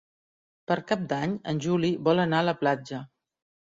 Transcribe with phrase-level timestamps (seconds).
[0.71, 3.09] Per Cap d'Any en Juli vol anar a la platja.